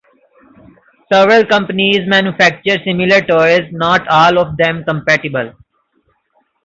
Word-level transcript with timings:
Several 1.13 1.45
companies 1.45 2.07
manufacture 2.07 2.79
similar 2.83 3.21
toys, 3.21 3.69
not 3.71 4.07
all 4.07 4.39
of 4.39 4.57
them 4.57 4.83
compatible. 4.83 5.53